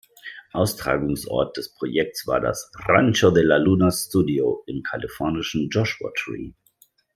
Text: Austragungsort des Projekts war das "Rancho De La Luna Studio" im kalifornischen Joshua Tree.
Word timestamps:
Austragungsort 0.53 1.57
des 1.57 1.75
Projekts 1.75 2.25
war 2.25 2.41
das 2.41 2.71
"Rancho 2.87 3.29
De 3.29 3.43
La 3.43 3.57
Luna 3.57 3.91
Studio" 3.91 4.63
im 4.65 4.81
kalifornischen 4.81 5.69
Joshua 5.69 6.09
Tree. 6.17 6.53